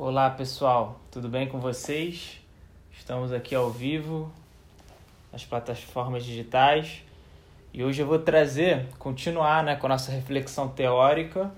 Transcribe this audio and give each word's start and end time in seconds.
Olá 0.00 0.30
pessoal, 0.30 1.00
tudo 1.10 1.28
bem 1.28 1.48
com 1.48 1.58
vocês? 1.58 2.40
Estamos 2.92 3.32
aqui 3.32 3.52
ao 3.52 3.68
vivo 3.68 4.30
nas 5.32 5.44
plataformas 5.44 6.24
digitais 6.24 7.02
e 7.74 7.82
hoje 7.82 8.00
eu 8.00 8.06
vou 8.06 8.20
trazer, 8.20 8.86
continuar 8.96 9.64
né, 9.64 9.74
com 9.74 9.86
a 9.86 9.88
nossa 9.88 10.12
reflexão 10.12 10.68
teórica 10.68 11.50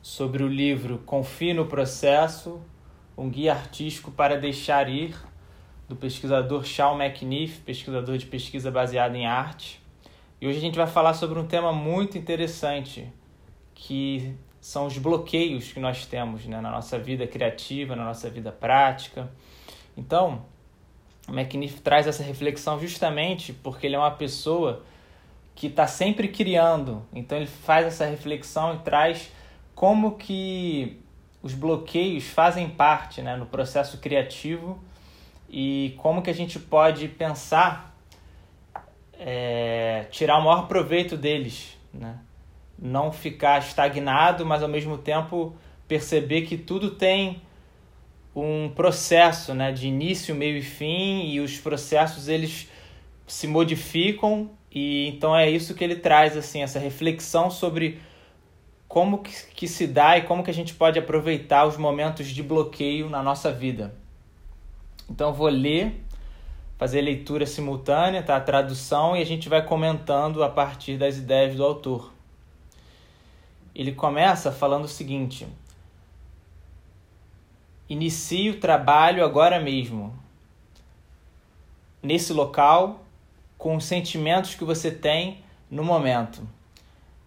sobre 0.00 0.42
o 0.42 0.48
livro 0.48 0.96
Confie 1.04 1.52
no 1.52 1.66
Processo, 1.66 2.58
um 3.14 3.28
guia 3.28 3.52
artístico 3.52 4.10
para 4.10 4.38
deixar 4.38 4.88
ir, 4.88 5.14
do 5.86 5.94
pesquisador 5.94 6.64
Shaw 6.64 6.98
McNiff, 6.98 7.60
pesquisador 7.60 8.16
de 8.16 8.24
pesquisa 8.24 8.70
baseada 8.70 9.18
em 9.18 9.26
arte. 9.26 9.82
E 10.40 10.48
hoje 10.48 10.56
a 10.56 10.62
gente 10.62 10.78
vai 10.78 10.86
falar 10.86 11.12
sobre 11.12 11.38
um 11.38 11.46
tema 11.46 11.74
muito 11.74 12.16
interessante, 12.16 13.06
que 13.74 14.34
são 14.60 14.86
os 14.86 14.98
bloqueios 14.98 15.72
que 15.72 15.80
nós 15.80 16.04
temos 16.06 16.44
né, 16.46 16.60
na 16.60 16.70
nossa 16.70 16.98
vida 16.98 17.26
criativa, 17.26 17.96
na 17.96 18.04
nossa 18.04 18.28
vida 18.28 18.52
prática. 18.52 19.30
Então, 19.96 20.44
o 21.26 21.32
McNiff 21.32 21.80
traz 21.80 22.06
essa 22.06 22.22
reflexão 22.22 22.78
justamente 22.78 23.52
porque 23.52 23.86
ele 23.86 23.96
é 23.96 23.98
uma 23.98 24.10
pessoa 24.10 24.84
que 25.54 25.68
está 25.68 25.86
sempre 25.86 26.28
criando. 26.28 27.02
Então, 27.12 27.38
ele 27.38 27.46
faz 27.46 27.86
essa 27.86 28.04
reflexão 28.04 28.74
e 28.74 28.78
traz 28.78 29.30
como 29.74 30.16
que 30.16 31.00
os 31.42 31.54
bloqueios 31.54 32.24
fazem 32.24 32.68
parte 32.68 33.22
né, 33.22 33.36
no 33.36 33.46
processo 33.46 33.98
criativo 33.98 34.78
e 35.48 35.94
como 35.98 36.22
que 36.22 36.28
a 36.28 36.34
gente 36.34 36.58
pode 36.58 37.08
pensar 37.08 37.96
é, 39.18 40.06
tirar 40.10 40.38
o 40.38 40.44
maior 40.44 40.66
proveito 40.66 41.16
deles, 41.16 41.76
né? 41.92 42.18
Não 42.80 43.12
ficar 43.12 43.58
estagnado, 43.58 44.46
mas 44.46 44.62
ao 44.62 44.68
mesmo 44.68 44.96
tempo 44.96 45.54
perceber 45.86 46.42
que 46.42 46.56
tudo 46.56 46.92
tem 46.92 47.42
um 48.34 48.70
processo, 48.70 49.52
né, 49.54 49.72
de 49.72 49.88
início, 49.88 50.34
meio 50.34 50.56
e 50.56 50.62
fim, 50.62 51.26
e 51.26 51.40
os 51.40 51.58
processos 51.58 52.28
eles 52.28 52.68
se 53.26 53.46
modificam 53.46 54.50
e 54.72 55.08
então 55.08 55.36
é 55.36 55.50
isso 55.50 55.74
que 55.74 55.82
ele 55.82 55.96
traz 55.96 56.36
assim, 56.36 56.62
essa 56.62 56.78
reflexão 56.78 57.50
sobre 57.50 58.00
como 58.86 59.18
que, 59.18 59.30
que 59.54 59.68
se 59.68 59.86
dá 59.86 60.16
e 60.16 60.22
como 60.22 60.42
que 60.42 60.50
a 60.50 60.54
gente 60.54 60.74
pode 60.74 60.98
aproveitar 60.98 61.66
os 61.66 61.76
momentos 61.76 62.28
de 62.28 62.42
bloqueio 62.42 63.08
na 63.08 63.22
nossa 63.22 63.52
vida. 63.52 63.94
Então 65.08 65.32
vou 65.32 65.48
ler, 65.48 66.00
fazer 66.78 67.00
leitura 67.00 67.46
simultânea, 67.46 68.22
tá? 68.22 68.36
A 68.36 68.40
tradução 68.40 69.16
e 69.16 69.22
a 69.22 69.26
gente 69.26 69.48
vai 69.48 69.64
comentando 69.64 70.42
a 70.42 70.48
partir 70.48 70.96
das 70.96 71.18
ideias 71.18 71.54
do 71.56 71.64
autor 71.64 72.12
ele 73.80 73.92
começa 73.92 74.52
falando 74.52 74.84
o 74.84 74.88
seguinte: 74.88 75.48
Inicie 77.88 78.50
o 78.50 78.60
trabalho 78.60 79.24
agora 79.24 79.58
mesmo, 79.58 80.14
nesse 82.02 82.30
local, 82.34 83.00
com 83.56 83.74
os 83.76 83.84
sentimentos 83.84 84.54
que 84.54 84.64
você 84.64 84.90
tem 84.90 85.42
no 85.70 85.82
momento. 85.82 86.46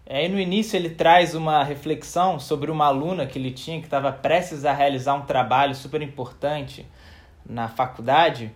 Aí 0.08 0.30
no 0.30 0.40
início 0.40 0.78
ele 0.78 0.92
traz 0.92 1.34
uma 1.34 1.64
reflexão 1.64 2.40
sobre 2.40 2.70
uma 2.70 2.86
aluna 2.86 3.26
que 3.26 3.40
ele 3.40 3.50
tinha 3.50 3.80
que 3.80 3.86
estava 3.86 4.12
prestes 4.12 4.64
a 4.64 4.74
realizar 4.74 5.16
um 5.16 5.22
trabalho 5.22 5.74
super 5.74 6.04
importante 6.04 6.86
na 7.44 7.68
faculdade. 7.68 8.52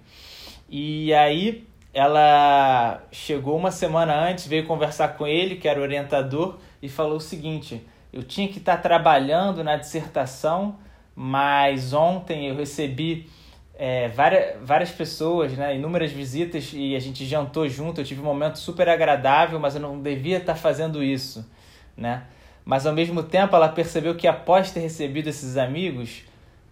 E 0.70 1.12
aí 1.16 1.66
ela 1.92 3.02
chegou 3.12 3.58
uma 3.58 3.72
semana 3.72 4.14
antes, 4.14 4.46
veio 4.46 4.68
conversar 4.68 5.18
com 5.18 5.26
ele, 5.26 5.56
que 5.56 5.68
era 5.68 5.82
orientador, 5.82 6.60
e 6.82 6.90
falou 6.90 7.18
o 7.18 7.22
seguinte: 7.22 7.86
eu 8.12 8.24
tinha 8.24 8.48
que 8.48 8.58
estar 8.58 8.78
trabalhando 8.78 9.64
na 9.64 9.76
dissertação, 9.76 10.76
mas 11.16 11.94
ontem 11.94 12.48
eu 12.48 12.56
recebi 12.56 13.30
é, 13.76 14.08
várias, 14.08 14.56
várias 14.62 14.92
pessoas, 14.92 15.54
né, 15.54 15.76
inúmeras 15.76 16.12
visitas 16.12 16.72
e 16.74 16.96
a 16.96 17.00
gente 17.00 17.26
jantou 17.26 17.68
junto. 17.68 18.02
Eu 18.02 18.06
tive 18.06 18.22
um 18.22 18.26
momento 18.26 18.58
super 18.58 18.90
agradável, 18.90 19.60
mas 19.60 19.76
eu 19.76 19.82
não 19.82 20.02
devia 20.02 20.38
estar 20.38 20.56
fazendo 20.56 21.04
isso, 21.04 21.48
né? 21.96 22.24
Mas 22.66 22.86
ao 22.86 22.94
mesmo 22.94 23.24
tempo 23.24 23.56
ela 23.56 23.70
percebeu 23.70 24.16
que 24.16 24.28
após 24.28 24.72
ter 24.72 24.82
recebido 24.82 25.28
esses 25.28 25.56
amigos, 25.56 26.24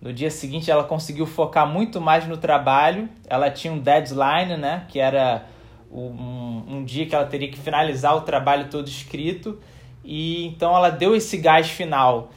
no 0.01 0.11
dia 0.11 0.29
seguinte 0.29 0.69
ela 0.69 0.83
conseguiu 0.83 1.25
focar 1.25 1.66
muito 1.66 2.01
mais 2.01 2.27
no 2.27 2.37
trabalho. 2.37 3.07
Ela 3.27 3.49
tinha 3.49 3.72
um 3.72 3.79
deadline, 3.79 4.57
né, 4.57 4.85
que 4.89 4.99
era 4.99 5.45
um, 5.91 6.63
um 6.67 6.83
dia 6.83 7.05
que 7.05 7.16
ela 7.16 7.25
teria 7.25 7.49
que 7.49 7.57
finalizar 7.57 8.16
o 8.16 8.22
trabalho 8.22 8.67
todo 8.69 8.87
escrito 8.87 9.59
e 10.05 10.45
então 10.45 10.75
ela 10.75 10.89
deu 10.89 11.16
esse 11.16 11.38
gás 11.38 11.69
final. 11.69 12.31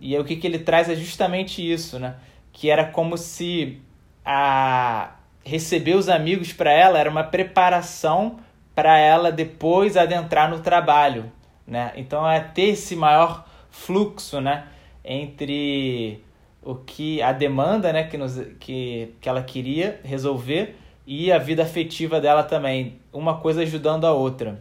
E 0.00 0.14
aí, 0.14 0.20
o 0.20 0.24
que, 0.24 0.36
que 0.36 0.46
ele 0.46 0.58
traz 0.58 0.88
é 0.88 0.94
justamente 0.94 1.60
isso, 1.60 1.98
né? 1.98 2.14
Que 2.52 2.70
era 2.70 2.86
como 2.86 3.18
se 3.18 3.78
a 4.24 5.16
receber 5.44 5.94
os 5.94 6.08
amigos 6.08 6.52
para 6.52 6.72
ela 6.72 6.98
era 6.98 7.10
uma 7.10 7.24
preparação 7.24 8.38
para 8.74 8.98
ela 8.98 9.30
depois 9.30 9.96
adentrar 9.96 10.48
no 10.50 10.60
trabalho, 10.60 11.30
né? 11.66 11.92
Então 11.96 12.28
é 12.28 12.40
ter 12.40 12.70
esse 12.70 12.96
maior 12.96 13.46
fluxo, 13.70 14.40
né, 14.40 14.66
entre 15.04 16.22
o 16.62 16.74
que 16.74 17.22
a 17.22 17.32
demanda, 17.32 17.92
né, 17.92 18.04
que, 18.04 18.18
nos, 18.18 18.38
que, 18.58 19.14
que 19.20 19.28
ela 19.28 19.42
queria 19.42 20.00
resolver 20.04 20.76
e 21.06 21.32
a 21.32 21.38
vida 21.38 21.62
afetiva 21.62 22.20
dela 22.20 22.42
também, 22.42 22.98
uma 23.12 23.38
coisa 23.38 23.62
ajudando 23.62 24.06
a 24.06 24.12
outra. 24.12 24.60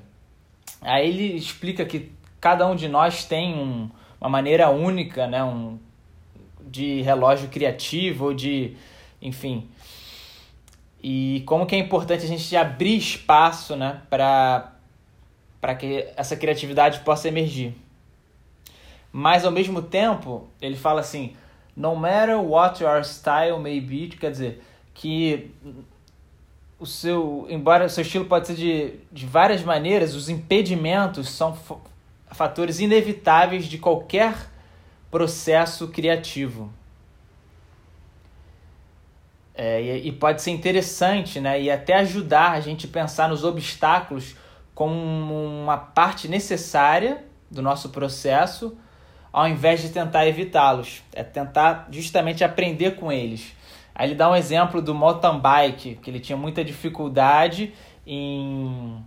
Aí 0.81 1.09
ele 1.09 1.35
explica 1.35 1.83
que 1.85 2.11
cada 2.39 2.67
um 2.67 2.75
de 2.75 2.87
nós 2.87 3.25
tem 3.25 3.53
um, 3.55 3.89
uma 4.19 4.29
maneira 4.29 4.69
única, 4.69 5.27
né, 5.27 5.43
um, 5.43 5.77
de 6.61 7.01
relógio 7.01 7.49
criativo 7.49 8.33
de, 8.33 8.75
enfim, 9.21 9.67
e 11.01 11.43
como 11.45 11.65
que 11.65 11.75
é 11.75 11.79
importante 11.79 12.25
a 12.25 12.27
gente 12.27 12.55
abrir 12.55 12.97
espaço, 12.97 13.75
né, 13.75 14.01
para 14.09 14.73
para 15.61 15.75
que 15.75 16.07
essa 16.15 16.37
criatividade 16.37 17.01
possa 17.01 17.27
emergir. 17.27 17.75
Mas 19.11 19.43
ao 19.43 19.51
mesmo 19.51 19.81
tempo, 19.81 20.47
ele 20.61 20.77
fala 20.77 21.01
assim, 21.01 21.35
no 21.75 21.95
matter 21.95 22.39
what 22.39 22.81
your 22.81 23.03
style 23.03 23.59
may 23.59 23.81
be, 23.81 24.07
quer 24.07 24.31
dizer, 24.31 24.63
que 24.93 25.51
o 26.79 26.85
seu, 26.85 27.45
embora 27.49 27.85
o 27.85 27.89
seu 27.89 28.03
estilo 28.03 28.25
pode 28.25 28.47
ser 28.47 28.55
de, 28.55 28.93
de 29.11 29.25
várias 29.25 29.63
maneiras, 29.63 30.15
os 30.15 30.29
impedimentos 30.29 31.29
são 31.29 31.57
fatores 32.31 32.79
inevitáveis 32.79 33.65
de 33.65 33.77
qualquer 33.77 34.35
processo 35.09 35.87
criativo. 35.87 36.71
É, 39.53 39.81
e, 39.81 40.07
e, 40.07 40.11
pode 40.11 40.41
ser 40.41 40.51
interessante 40.51 41.39
né, 41.41 41.61
e 41.61 41.69
até 41.69 41.95
ajudar 41.95 42.51
a 42.51 42.61
gente 42.61 42.85
a 42.85 42.89
pensar 42.89 43.27
nos 43.27 43.43
obstáculos 43.43 44.35
como 44.73 44.95
uma 44.95 45.77
parte 45.77 46.29
necessária 46.29 47.25
do 47.51 47.61
nosso 47.61 47.89
processo, 47.89 48.77
ao 49.33 49.47
invés 49.47 49.81
de 49.81 49.89
tentar 49.89 50.25
evitá-los. 50.25 51.03
É 51.13 51.23
tentar 51.23 51.89
justamente 51.91 52.43
aprender 52.43 52.95
com 52.95 53.11
eles. 53.11 53.53
Aí 53.93 54.07
ele 54.07 54.15
dá 54.15 54.31
um 54.31 54.35
exemplo 54.35 54.81
do 54.81 54.95
mountain 54.95 55.39
bike, 55.39 55.95
que 56.01 56.09
ele 56.09 56.21
tinha 56.21 56.37
muita 56.37 56.63
dificuldade 56.63 57.73
em 58.07 59.03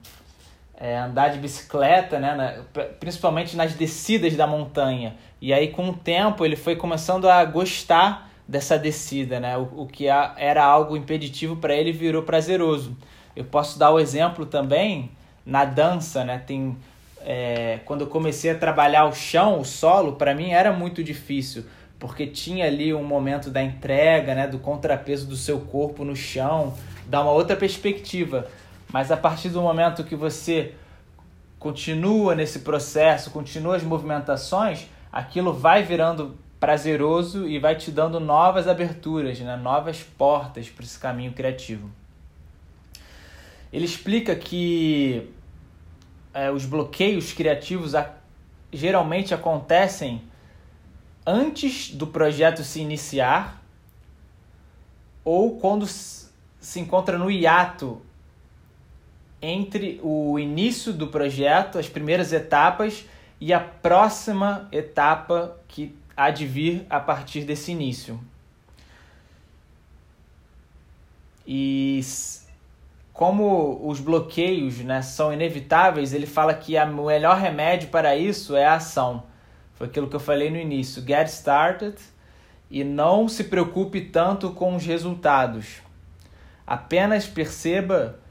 é, 0.76 0.96
andar 0.98 1.28
de 1.28 1.38
bicicleta, 1.38 2.18
né, 2.18 2.34
na, 2.34 2.84
principalmente 2.98 3.56
nas 3.56 3.74
descidas 3.74 4.34
da 4.34 4.46
montanha. 4.46 5.14
E 5.40 5.52
aí, 5.52 5.68
com 5.68 5.90
o 5.90 5.94
tempo, 5.94 6.44
ele 6.44 6.56
foi 6.56 6.76
começando 6.76 7.28
a 7.28 7.44
gostar 7.44 8.30
dessa 8.46 8.78
descida, 8.78 9.40
né? 9.40 9.56
O, 9.56 9.82
o 9.82 9.86
que 9.86 10.06
era 10.06 10.64
algo 10.64 10.96
impeditivo 10.96 11.56
para 11.56 11.74
ele 11.74 11.92
virou 11.92 12.22
prazeroso. 12.22 12.96
Eu 13.34 13.44
posso 13.44 13.78
dar 13.78 13.90
o 13.90 13.98
exemplo 13.98 14.44
também 14.44 15.10
na 15.44 15.64
dança, 15.64 16.24
né? 16.24 16.42
Tem, 16.46 16.76
é, 17.20 17.80
quando 17.84 18.02
eu 18.02 18.06
comecei 18.06 18.50
a 18.50 18.54
trabalhar 18.54 19.06
o 19.06 19.12
chão, 19.12 19.60
o 19.60 19.64
solo, 19.64 20.12
para 20.12 20.34
mim 20.34 20.50
era 20.50 20.72
muito 20.72 21.02
difícil, 21.02 21.64
porque 21.98 22.26
tinha 22.26 22.66
ali 22.66 22.92
um 22.92 23.04
momento 23.04 23.50
da 23.50 23.62
entrega, 23.62 24.34
né? 24.34 24.46
Do 24.46 24.58
contrapeso 24.58 25.26
do 25.26 25.36
seu 25.36 25.60
corpo 25.60 26.04
no 26.04 26.14
chão, 26.14 26.74
dá 27.06 27.22
uma 27.22 27.32
outra 27.32 27.56
perspectiva. 27.56 28.48
Mas 28.92 29.10
a 29.10 29.16
partir 29.16 29.48
do 29.48 29.62
momento 29.62 30.04
que 30.04 30.14
você 30.14 30.74
continua 31.58 32.34
nesse 32.34 32.60
processo, 32.60 33.30
continua 33.30 33.76
as 33.76 33.82
movimentações, 33.82 34.86
aquilo 35.10 35.52
vai 35.52 35.82
virando 35.82 36.36
prazeroso 36.60 37.48
e 37.48 37.58
vai 37.58 37.74
te 37.74 37.90
dando 37.90 38.20
novas 38.20 38.68
aberturas, 38.68 39.40
né? 39.40 39.56
novas 39.56 40.02
portas 40.02 40.68
para 40.68 40.84
esse 40.84 40.98
caminho 40.98 41.32
criativo. 41.32 41.90
Ele 43.72 43.84
explica 43.84 44.36
que 44.36 45.30
é, 46.34 46.50
os 46.50 46.66
bloqueios 46.66 47.32
criativos 47.32 47.94
a, 47.94 48.12
geralmente 48.72 49.32
acontecem 49.32 50.22
antes 51.26 51.90
do 51.90 52.06
projeto 52.06 52.62
se 52.62 52.80
iniciar 52.80 53.62
ou 55.24 55.58
quando 55.58 55.86
se 55.86 56.80
encontra 56.80 57.16
no 57.16 57.30
hiato 57.30 58.02
entre 59.42 60.00
o 60.02 60.38
início 60.38 60.92
do 60.92 61.08
projeto, 61.08 61.76
as 61.76 61.88
primeiras 61.88 62.32
etapas 62.32 63.04
e 63.40 63.52
a 63.52 63.58
próxima 63.58 64.68
etapa 64.70 65.58
que 65.66 65.94
há 66.16 66.30
de 66.30 66.46
vir 66.46 66.86
a 66.88 67.00
partir 67.00 67.42
desse 67.42 67.72
início. 67.72 68.20
E 71.44 72.00
como 73.12 73.80
os 73.84 73.98
bloqueios 73.98 74.78
né, 74.78 75.02
são 75.02 75.32
inevitáveis, 75.32 76.14
ele 76.14 76.26
fala 76.26 76.54
que 76.54 76.78
o 76.78 76.86
melhor 76.86 77.36
remédio 77.36 77.88
para 77.88 78.16
isso 78.16 78.54
é 78.54 78.64
a 78.64 78.74
ação. 78.74 79.24
Foi 79.74 79.88
aquilo 79.88 80.08
que 80.08 80.14
eu 80.14 80.20
falei 80.20 80.48
no 80.48 80.56
início. 80.56 81.04
Get 81.04 81.26
started 81.26 81.96
e 82.70 82.84
não 82.84 83.26
se 83.28 83.44
preocupe 83.44 84.02
tanto 84.02 84.52
com 84.52 84.76
os 84.76 84.86
resultados. 84.86 85.82
Apenas 86.64 87.26
perceba 87.26 88.21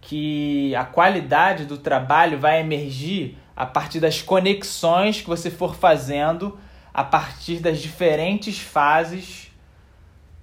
que 0.00 0.74
a 0.74 0.84
qualidade 0.84 1.64
do 1.64 1.78
trabalho 1.78 2.38
vai 2.38 2.60
emergir 2.60 3.36
a 3.56 3.64
partir 3.64 4.00
das 4.00 4.22
conexões 4.22 5.20
que 5.20 5.26
você 5.26 5.50
for 5.50 5.74
fazendo 5.74 6.58
a 6.92 7.02
partir 7.04 7.58
das 7.58 7.80
diferentes 7.80 8.58
fases 8.58 9.50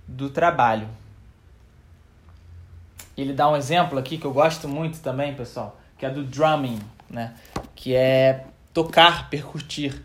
do 0.08 0.30
trabalho. 0.30 0.88
Ele 3.16 3.34
dá 3.34 3.50
um 3.50 3.56
exemplo 3.56 3.98
aqui 3.98 4.18
que 4.18 4.26
eu 4.26 4.34
gosto 4.34 4.68
muito 4.68 5.00
também, 5.00 5.34
pessoal, 5.34 5.80
que 5.98 6.06
é 6.06 6.10
do 6.10 6.24
drumming, 6.24 6.80
né? 7.10 7.34
Que 7.76 7.96
é 7.96 8.46
tocar, 8.74 9.30
percutir. 9.30 10.04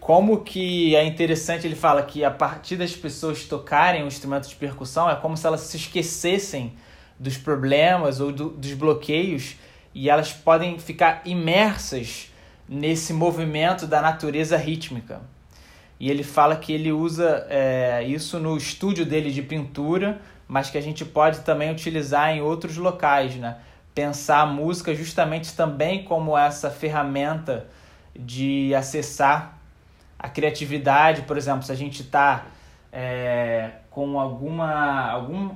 Como 0.00 0.42
que 0.42 0.94
é 0.94 1.04
interessante, 1.04 1.66
ele 1.66 1.74
fala 1.74 2.02
que 2.02 2.24
a 2.24 2.30
partir 2.30 2.76
das 2.76 2.94
pessoas 2.94 3.44
tocarem 3.44 4.02
um 4.02 4.06
instrumento 4.06 4.48
de 4.48 4.54
percussão, 4.54 5.10
é 5.10 5.16
como 5.16 5.36
se 5.36 5.46
elas 5.46 5.60
se 5.62 5.76
esquecessem 5.76 6.74
dos 7.18 7.36
problemas 7.36 8.20
ou 8.20 8.32
do, 8.32 8.50
dos 8.50 8.72
bloqueios 8.74 9.56
e 9.94 10.10
elas 10.10 10.32
podem 10.32 10.78
ficar 10.78 11.22
imersas 11.24 12.32
nesse 12.68 13.12
movimento 13.12 13.86
da 13.86 14.02
natureza 14.02 14.56
rítmica. 14.56 15.20
E 15.98 16.10
ele 16.10 16.22
fala 16.22 16.56
que 16.56 16.72
ele 16.72 16.92
usa 16.92 17.46
é, 17.48 18.04
isso 18.04 18.38
no 18.38 18.56
estúdio 18.56 19.06
dele 19.06 19.30
de 19.30 19.40
pintura 19.40 20.20
mas 20.48 20.70
que 20.70 20.78
a 20.78 20.80
gente 20.80 21.04
pode 21.04 21.40
também 21.40 21.70
utilizar 21.70 22.30
em 22.30 22.40
outros 22.40 22.76
locais, 22.76 23.34
né? 23.36 23.58
Pensar 23.94 24.40
a 24.40 24.46
música 24.46 24.94
justamente 24.94 25.54
também 25.56 26.04
como 26.04 26.36
essa 26.36 26.70
ferramenta 26.70 27.66
de 28.14 28.74
acessar 28.74 29.58
a 30.18 30.28
criatividade, 30.28 31.22
por 31.22 31.36
exemplo, 31.36 31.62
se 31.62 31.72
a 31.72 31.74
gente 31.74 32.02
está 32.02 32.46
é, 32.92 33.72
com 33.90 34.20
alguma, 34.20 35.10
algum, 35.10 35.50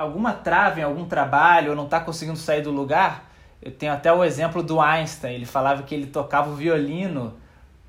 alguma 0.00 0.32
trave 0.32 0.80
em 0.80 0.84
algum 0.84 1.04
trabalho 1.04 1.70
ou 1.70 1.76
não 1.76 1.84
está 1.84 2.00
conseguindo 2.00 2.38
sair 2.38 2.62
do 2.62 2.70
lugar, 2.70 3.24
eu 3.60 3.70
tenho 3.70 3.92
até 3.92 4.10
o 4.10 4.24
exemplo 4.24 4.62
do 4.62 4.80
Einstein, 4.80 5.34
ele 5.34 5.44
falava 5.44 5.82
que 5.82 5.94
ele 5.94 6.06
tocava 6.06 6.48
o 6.48 6.54
violino 6.54 7.34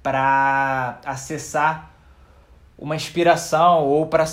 para 0.03 0.99
acessar 1.05 1.91
uma 2.77 2.95
inspiração 2.95 3.85
ou 3.85 4.07
para 4.07 4.25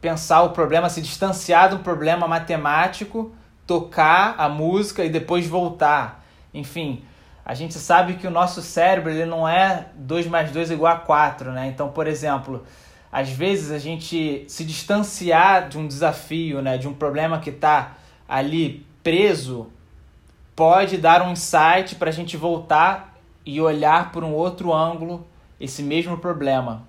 pensar 0.00 0.42
o 0.42 0.50
problema, 0.50 0.88
se 0.88 1.02
distanciar 1.02 1.68
do 1.68 1.80
problema 1.80 2.26
matemático, 2.26 3.34
tocar 3.66 4.36
a 4.38 4.48
música 4.48 5.04
e 5.04 5.10
depois 5.10 5.46
voltar. 5.46 6.24
Enfim, 6.54 7.04
a 7.44 7.52
gente 7.52 7.74
sabe 7.74 8.14
que 8.14 8.26
o 8.26 8.30
nosso 8.30 8.62
cérebro 8.62 9.10
ele 9.10 9.26
não 9.26 9.46
é 9.46 9.88
2 9.96 10.26
mais 10.28 10.50
2 10.50 10.70
igual 10.70 10.94
a 10.94 10.96
4, 10.96 11.52
né? 11.52 11.66
Então, 11.66 11.90
por 11.90 12.06
exemplo, 12.06 12.64
às 13.10 13.30
vezes 13.30 13.70
a 13.70 13.78
gente 13.78 14.44
se 14.48 14.64
distanciar 14.64 15.68
de 15.68 15.78
um 15.78 15.86
desafio, 15.86 16.60
né, 16.60 16.76
de 16.76 16.86
um 16.86 16.94
problema 16.94 17.38
que 17.40 17.50
está 17.50 17.96
ali 18.28 18.86
preso, 19.02 19.68
pode 20.54 20.98
dar 20.98 21.22
um 21.22 21.32
insight 21.32 21.94
para 21.94 22.10
a 22.10 22.12
gente 22.12 22.36
voltar 22.36 23.16
e 23.44 23.60
olhar 23.60 24.12
por 24.12 24.22
um 24.22 24.32
outro 24.32 24.74
ângulo 24.74 25.26
esse 25.60 25.82
mesmo 25.82 26.18
problema. 26.18 26.86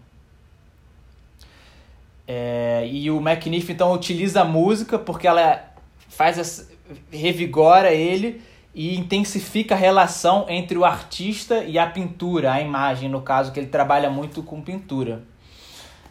É, 2.28 2.88
e 2.92 3.10
o 3.10 3.18
McNiff 3.18 3.72
então 3.72 3.92
utiliza 3.94 4.42
a 4.42 4.46
música 4.46 5.00
porque 5.00 5.28
ela 5.28 5.64
faz 6.10 6.38
essa, 6.38 6.68
revigora 7.12 7.92
ele 7.92 8.42
e 8.74 8.96
intensifica 8.98 9.74
a 9.74 9.78
relação 9.78 10.46
entre 10.48 10.78
o 10.78 10.86
artista 10.86 11.64
e 11.64 11.80
a 11.80 11.88
pintura, 11.88 12.54
a 12.54 12.62
imagem, 12.62 13.10
no 13.10 13.22
caso 13.22 13.52
que 13.52 13.60
ele 13.60 13.68
trabalha 13.68 14.10
muito 14.10 14.44
com 14.44 14.62
pintura. 14.62 15.24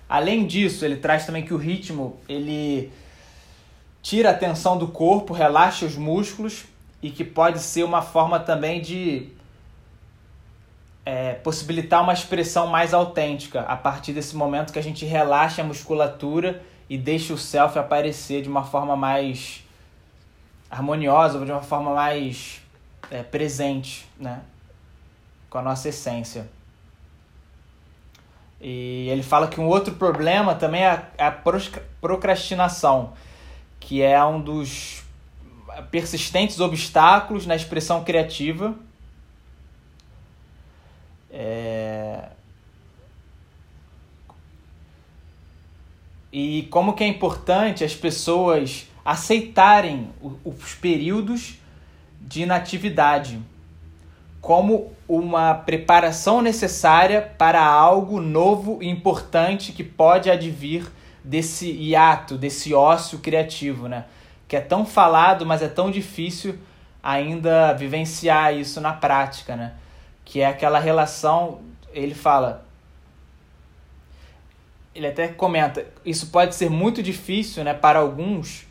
Além 0.08 0.46
disso, 0.46 0.84
ele 0.84 0.96
traz 0.96 1.26
também 1.26 1.44
que 1.44 1.52
o 1.52 1.56
ritmo 1.56 2.18
ele 2.28 2.90
tira 4.02 4.30
a 4.30 4.34
tensão 4.34 4.78
do 4.78 4.88
corpo, 4.88 5.34
relaxa 5.34 5.84
os 5.84 5.96
músculos 5.96 6.64
e 7.02 7.10
que 7.10 7.24
pode 7.24 7.58
ser 7.58 7.84
uma 7.84 8.00
forma 8.00 8.40
também 8.40 8.80
de 8.80 9.28
é, 11.04 11.34
possibilitar 11.34 12.02
uma 12.02 12.12
expressão 12.12 12.66
mais 12.66 12.94
autêntica 12.94 13.60
a 13.62 13.76
partir 13.76 14.12
desse 14.12 14.34
momento 14.34 14.72
que 14.72 14.78
a 14.78 14.82
gente 14.82 15.04
relaxa 15.04 15.62
a 15.62 15.64
musculatura 15.64 16.62
e 16.88 16.96
deixa 16.96 17.34
o 17.34 17.38
self 17.38 17.78
aparecer 17.78 18.42
de 18.42 18.48
uma 18.48 18.64
forma 18.64 18.96
mais 18.96 19.62
harmoniosa, 20.70 21.44
de 21.44 21.50
uma 21.50 21.62
forma 21.62 21.94
mais 21.94 22.62
é, 23.10 23.22
presente, 23.22 24.08
né? 24.18 24.40
com 25.50 25.58
a 25.58 25.62
nossa 25.62 25.88
essência. 25.88 26.48
E 28.60 29.08
ele 29.08 29.22
fala 29.22 29.46
que 29.46 29.60
um 29.60 29.66
outro 29.66 29.94
problema 29.94 30.54
também 30.54 30.82
é 30.82 31.02
a 31.18 31.30
procrastinação, 32.00 33.12
que 33.78 34.02
é 34.02 34.22
um 34.24 34.40
dos 34.40 35.02
persistentes 35.90 36.58
obstáculos 36.58 37.46
na 37.46 37.54
expressão 37.54 38.02
criativa. 38.02 38.74
É... 41.30 42.30
E 46.32 46.64
como 46.70 46.92
que 46.92 47.04
é 47.04 47.06
importante 47.06 47.84
as 47.84 47.94
pessoas 47.94 48.86
aceitarem 49.04 50.10
os 50.44 50.74
períodos 50.74 51.54
de 52.20 52.42
inatividade 52.42 53.40
como 54.40 54.92
uma 55.08 55.54
preparação 55.54 56.40
necessária 56.40 57.22
para 57.36 57.64
algo 57.64 58.20
novo 58.20 58.78
e 58.82 58.88
importante 58.88 59.72
que 59.72 59.82
pode 59.82 60.30
advir 60.30 60.86
desse 61.24 61.70
hiato, 61.70 62.36
desse 62.38 62.72
ócio 62.72 63.18
criativo, 63.18 63.88
né? 63.88 64.04
Que 64.46 64.56
é 64.56 64.60
tão 64.60 64.86
falado, 64.86 65.44
mas 65.44 65.62
é 65.62 65.68
tão 65.68 65.90
difícil 65.90 66.56
ainda 67.02 67.72
vivenciar 67.74 68.54
isso 68.54 68.80
na 68.80 68.92
prática, 68.92 69.56
né? 69.56 69.74
que 70.28 70.42
é 70.42 70.46
aquela 70.46 70.78
relação, 70.78 71.60
ele 71.90 72.14
fala, 72.14 72.66
ele 74.94 75.06
até 75.06 75.26
comenta, 75.28 75.86
isso 76.04 76.26
pode 76.26 76.54
ser 76.54 76.68
muito 76.68 77.02
difícil, 77.02 77.64
né, 77.64 77.72
para 77.72 78.00
alguns, 78.00 78.66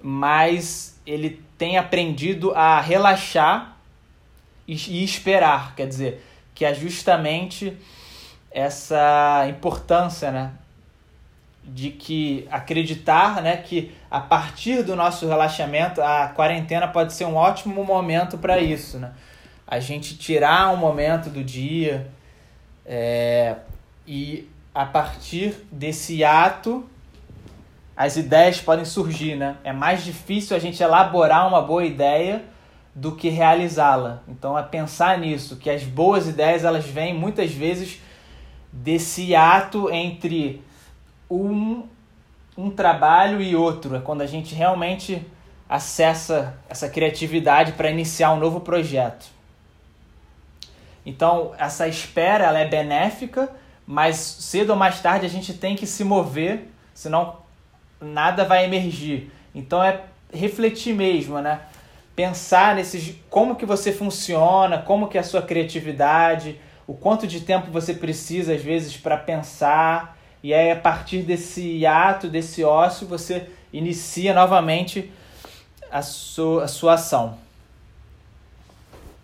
mas 0.00 0.96
ele 1.04 1.42
tem 1.58 1.76
aprendido 1.76 2.52
a 2.54 2.80
relaxar 2.80 3.76
e, 4.68 5.02
esperar, 5.02 5.74
quer 5.74 5.88
dizer, 5.88 6.24
que 6.54 6.64
é 6.64 6.74
justamente 6.74 7.76
essa 8.50 9.46
importância, 9.48 10.30
né, 10.30 10.52
de 11.64 11.90
que 11.90 12.46
acreditar, 12.50 13.42
né, 13.42 13.56
que 13.56 13.94
a 14.10 14.20
partir 14.20 14.82
do 14.82 14.94
nosso 14.94 15.26
relaxamento, 15.26 16.00
a 16.00 16.28
quarentena 16.28 16.86
pode 16.86 17.12
ser 17.12 17.24
um 17.24 17.34
ótimo 17.34 17.82
momento 17.84 18.38
para 18.38 18.58
isso, 18.58 18.98
né? 18.98 19.12
a 19.68 19.78
gente 19.80 20.16
tirar 20.16 20.72
um 20.72 20.76
momento 20.78 21.28
do 21.28 21.44
dia 21.44 22.10
é, 22.86 23.56
e 24.06 24.48
a 24.74 24.86
partir 24.86 25.54
desse 25.70 26.24
ato 26.24 26.88
as 27.94 28.16
ideias 28.16 28.60
podem 28.60 28.84
surgir, 28.84 29.34
né? 29.34 29.56
É 29.62 29.72
mais 29.72 30.04
difícil 30.04 30.56
a 30.56 30.60
gente 30.60 30.82
elaborar 30.82 31.46
uma 31.46 31.60
boa 31.60 31.84
ideia 31.84 32.44
do 32.98 33.12
que 33.12 33.28
realizá-la. 33.28 34.22
Então 34.26 34.58
é 34.58 34.62
pensar 34.62 35.18
nisso, 35.18 35.56
que 35.56 35.70
as 35.70 35.84
boas 35.84 36.26
ideias 36.26 36.64
elas 36.64 36.84
vêm 36.84 37.14
muitas 37.14 37.52
vezes 37.52 38.00
desse 38.72 39.36
ato 39.36 39.88
entre 39.88 40.60
um, 41.30 41.84
um 42.56 42.70
trabalho 42.70 43.40
e 43.40 43.54
outro. 43.54 43.94
É 43.94 44.00
quando 44.00 44.22
a 44.22 44.26
gente 44.26 44.52
realmente 44.52 45.24
acessa 45.68 46.58
essa 46.68 46.88
criatividade 46.88 47.72
para 47.72 47.88
iniciar 47.88 48.32
um 48.32 48.38
novo 48.38 48.60
projeto. 48.60 49.26
Então, 51.06 51.52
essa 51.56 51.86
espera 51.86 52.46
ela 52.46 52.58
é 52.58 52.66
benéfica, 52.66 53.48
mas 53.86 54.16
cedo 54.16 54.70
ou 54.70 54.76
mais 54.76 55.00
tarde 55.00 55.24
a 55.24 55.28
gente 55.28 55.54
tem 55.54 55.76
que 55.76 55.86
se 55.86 56.02
mover, 56.02 56.68
senão 56.92 57.36
nada 58.00 58.44
vai 58.44 58.64
emergir. 58.64 59.30
Então 59.54 59.82
é 59.82 60.02
refletir 60.32 60.94
mesmo, 60.94 61.40
né? 61.40 61.60
Pensar 62.18 62.74
nesses 62.74 63.14
como 63.30 63.54
que 63.54 63.64
você 63.64 63.92
funciona, 63.92 64.78
como 64.78 65.06
que 65.06 65.16
é 65.16 65.20
a 65.20 65.22
sua 65.22 65.40
criatividade, 65.40 66.60
o 66.84 66.92
quanto 66.92 67.28
de 67.28 67.42
tempo 67.42 67.70
você 67.70 67.94
precisa 67.94 68.54
às 68.54 68.60
vezes 68.60 68.96
para 68.96 69.16
pensar, 69.16 70.18
e 70.42 70.52
aí 70.52 70.72
a 70.72 70.74
partir 70.74 71.22
desse 71.22 71.86
ato, 71.86 72.26
desse 72.26 72.64
ócio, 72.64 73.06
você 73.06 73.48
inicia 73.72 74.34
novamente 74.34 75.12
a 75.92 76.02
sua, 76.02 76.64
a 76.64 76.66
sua 76.66 76.94
ação. 76.94 77.38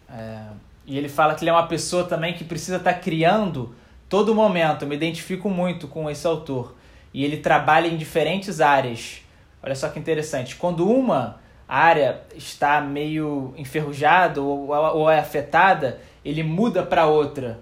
É... 0.08 0.42
E 0.86 0.96
ele 0.96 1.08
fala 1.08 1.34
que 1.34 1.42
ele 1.42 1.50
é 1.50 1.52
uma 1.52 1.66
pessoa 1.66 2.04
também 2.04 2.34
que 2.34 2.44
precisa 2.44 2.76
estar 2.76 2.92
tá 2.92 2.98
criando 3.00 3.74
todo 4.08 4.36
momento. 4.36 4.82
Eu 4.82 4.88
me 4.88 4.94
identifico 4.94 5.50
muito 5.50 5.88
com 5.88 6.08
esse 6.08 6.24
autor. 6.28 6.76
E 7.12 7.24
ele 7.24 7.38
trabalha 7.38 7.88
em 7.88 7.96
diferentes 7.96 8.60
áreas. 8.60 9.20
Olha 9.60 9.74
só 9.74 9.88
que 9.88 9.98
interessante. 9.98 10.54
Quando 10.54 10.88
uma 10.88 11.42
área 11.68 12.20
está 12.34 12.80
meio 12.80 13.54
enferrujada 13.56 14.40
ou, 14.40 14.68
ou 14.68 15.10
é 15.10 15.18
afetada, 15.18 16.00
ele 16.24 16.42
muda 16.42 16.82
para 16.82 17.06
outra. 17.06 17.58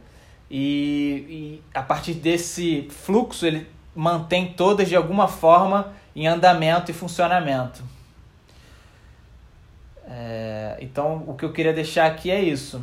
E, 0.50 1.26
e 1.28 1.62
a 1.75 1.82
partir 1.82 2.14
desse 2.14 2.88
fluxo, 2.90 3.47
ele 3.47 3.66
mantém 3.94 4.52
todas 4.52 4.88
de 4.88 4.97
alguma 4.97 5.28
forma 5.28 5.92
em 6.14 6.26
andamento 6.26 6.90
e 6.90 6.94
funcionamento. 6.94 7.82
É, 10.06 10.76
então, 10.80 11.25
o 11.26 11.35
que 11.35 11.44
eu 11.44 11.52
queria 11.52 11.73
deixar 11.73 12.06
aqui 12.06 12.30
é 12.30 12.40
isso. 12.40 12.82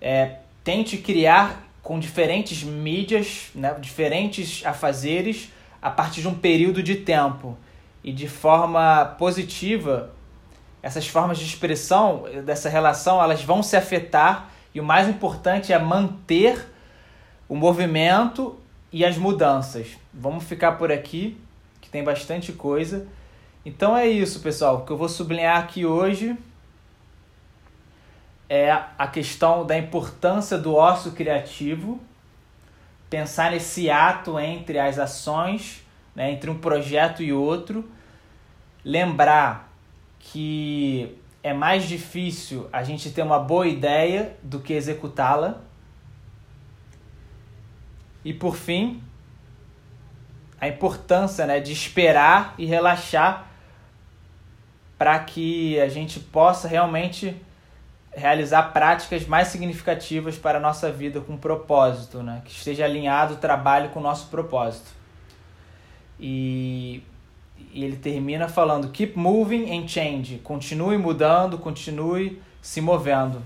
É, 0.00 0.36
tente 0.62 0.98
criar 0.98 1.64
com 1.82 1.98
diferentes 1.98 2.62
mídias, 2.62 3.50
né, 3.54 3.74
diferentes 3.80 4.64
afazeres, 4.64 5.50
a 5.82 5.90
partir 5.90 6.20
de 6.22 6.28
um 6.28 6.34
período 6.34 6.82
de 6.82 6.96
tempo. 6.96 7.58
E 8.04 8.12
de 8.12 8.28
forma 8.28 9.16
positiva, 9.18 10.10
essas 10.82 11.08
formas 11.08 11.38
de 11.38 11.46
expressão 11.46 12.24
dessa 12.44 12.68
relação, 12.68 13.22
elas 13.22 13.42
vão 13.42 13.62
se 13.62 13.74
afetar 13.74 14.50
e 14.74 14.80
o 14.80 14.84
mais 14.84 15.08
importante 15.08 15.72
é 15.72 15.78
manter 15.78 16.70
o 17.48 17.56
movimento 17.56 18.58
e 18.92 19.04
as 19.04 19.16
mudanças. 19.16 19.96
Vamos 20.12 20.44
ficar 20.44 20.72
por 20.72 20.92
aqui, 20.92 21.38
que 21.80 21.88
tem 21.88 22.04
bastante 22.04 22.52
coisa. 22.52 23.06
Então 23.64 23.96
é 23.96 24.06
isso, 24.06 24.40
pessoal. 24.40 24.76
O 24.76 24.80
que 24.84 24.92
eu 24.92 24.96
vou 24.98 25.08
sublinhar 25.08 25.58
aqui 25.58 25.86
hoje 25.86 26.36
é 28.48 28.70
a 28.70 29.06
questão 29.06 29.64
da 29.64 29.78
importância 29.78 30.58
do 30.58 30.74
ócio 30.74 31.12
criativo, 31.12 31.98
pensar 33.08 33.52
nesse 33.52 33.88
ato 33.88 34.38
entre 34.38 34.78
as 34.78 34.98
ações, 34.98 35.82
né, 36.14 36.30
entre 36.30 36.50
um 36.50 36.58
projeto 36.58 37.22
e 37.22 37.32
outro, 37.32 37.88
lembrar 38.84 39.72
que 40.18 41.16
é 41.42 41.52
mais 41.52 41.84
difícil 41.84 42.68
a 42.72 42.82
gente 42.82 43.10
ter 43.10 43.22
uma 43.22 43.38
boa 43.38 43.66
ideia 43.66 44.36
do 44.42 44.60
que 44.60 44.72
executá-la. 44.72 45.60
E 48.24 48.32
por 48.32 48.56
fim, 48.56 49.02
a 50.60 50.68
importância 50.68 51.46
né, 51.46 51.60
de 51.60 51.72
esperar 51.72 52.54
e 52.56 52.64
relaxar 52.64 53.48
para 54.96 55.18
que 55.18 55.78
a 55.80 55.88
gente 55.88 56.20
possa 56.20 56.66
realmente 56.66 57.36
realizar 58.16 58.72
práticas 58.72 59.26
mais 59.26 59.48
significativas 59.48 60.38
para 60.38 60.58
a 60.58 60.60
nossa 60.60 60.90
vida 60.90 61.20
com 61.20 61.36
propósito, 61.36 62.22
né? 62.22 62.42
que 62.44 62.52
esteja 62.52 62.84
alinhado 62.84 63.34
o 63.34 63.36
trabalho 63.36 63.90
com 63.90 63.98
o 63.98 64.02
nosso 64.02 64.28
propósito. 64.28 64.90
E, 66.18 67.02
e 67.72 67.84
ele 67.84 67.96
termina 67.96 68.48
falando: 68.48 68.90
Keep 68.90 69.18
moving 69.18 69.76
and 69.76 69.88
change. 69.88 70.38
Continue 70.38 70.96
mudando, 70.98 71.58
continue 71.58 72.40
se 72.62 72.80
movendo. 72.80 73.42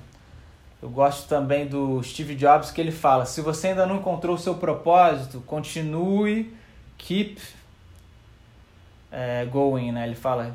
Eu 0.81 0.89
gosto 0.89 1.29
também 1.29 1.67
do 1.67 2.03
Steve 2.03 2.35
Jobs 2.35 2.71
que 2.71 2.81
ele 2.81 2.93
fala: 2.93 3.25
se 3.25 3.41
você 3.41 3.69
ainda 3.69 3.87
não 3.87 3.97
encontrou 3.97 4.37
o 4.37 4.39
seu 4.39 4.55
propósito, 4.55 5.43
continue, 5.47 6.55
keep 6.97 7.41
é, 9.11 9.45
going, 9.47 9.93
né? 9.93 10.07
Ele 10.07 10.15
fala 10.15 10.55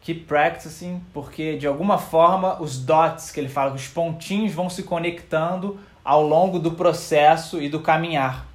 keep 0.00 0.20
practicing, 0.20 1.02
porque 1.12 1.56
de 1.56 1.66
alguma 1.66 1.98
forma 1.98 2.62
os 2.62 2.78
dots 2.78 3.32
que 3.32 3.40
ele 3.40 3.48
fala, 3.48 3.74
os 3.74 3.88
pontinhos 3.88 4.52
vão 4.52 4.70
se 4.70 4.84
conectando 4.84 5.80
ao 6.04 6.22
longo 6.22 6.60
do 6.60 6.70
processo 6.70 7.60
e 7.60 7.68
do 7.68 7.80
caminhar. 7.80 8.46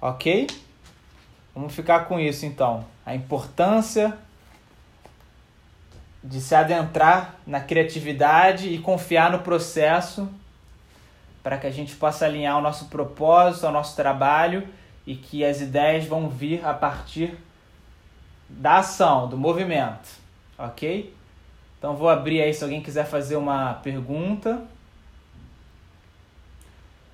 Ok? 0.00 0.48
Vamos 1.54 1.74
ficar 1.74 2.06
com 2.06 2.18
isso 2.18 2.46
então. 2.46 2.84
A 3.04 3.14
importância 3.14 4.16
de 6.22 6.40
se 6.40 6.54
adentrar 6.54 7.36
na 7.46 7.60
criatividade 7.60 8.68
e 8.68 8.78
confiar 8.78 9.30
no 9.30 9.40
processo 9.40 10.28
para 11.42 11.58
que 11.58 11.66
a 11.66 11.70
gente 11.70 11.96
possa 11.96 12.24
alinhar 12.24 12.56
o 12.58 12.60
nosso 12.60 12.86
propósito, 12.86 13.66
o 13.66 13.72
nosso 13.72 13.96
trabalho 13.96 14.66
e 15.06 15.16
que 15.16 15.44
as 15.44 15.60
ideias 15.60 16.04
vão 16.04 16.28
vir 16.28 16.64
a 16.64 16.72
partir 16.72 17.36
da 18.48 18.78
ação, 18.78 19.28
do 19.28 19.36
movimento 19.36 20.22
ok? 20.62 21.14
Então 21.78 21.96
vou 21.96 22.08
abrir 22.08 22.40
aí 22.40 22.54
se 22.54 22.62
alguém 22.62 22.80
quiser 22.80 23.04
fazer 23.04 23.36
uma 23.36 23.74
pergunta. 23.74 24.64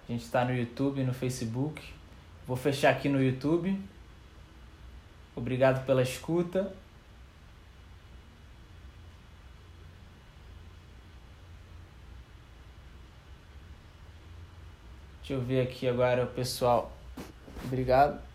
A 0.09 0.13
gente 0.13 0.25
está 0.25 0.45
no 0.45 0.55
YouTube 0.55 1.03
no 1.05 1.15
Facebook. 1.15 1.83
Vou 2.47 2.57
fechar 2.57 2.91
aqui 2.91 3.09
no 3.09 3.23
YouTube. 3.23 3.79
Obrigado 5.39 5.87
pela 5.87 6.03
escuta. 6.03 6.73
Deixa 15.21 15.35
eu 15.35 15.41
ver 15.41 15.61
aqui 15.61 15.87
agora 15.87 16.25
o 16.25 16.27
pessoal. 16.27 16.91
Obrigado. 17.65 18.28